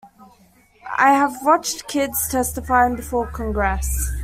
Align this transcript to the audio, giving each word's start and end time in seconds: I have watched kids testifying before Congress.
I 0.97 1.11
have 1.13 1.43
watched 1.45 1.87
kids 1.87 2.27
testifying 2.27 2.95
before 2.95 3.27
Congress. 3.27 4.09